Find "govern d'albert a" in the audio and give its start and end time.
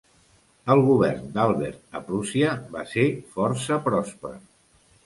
0.87-2.01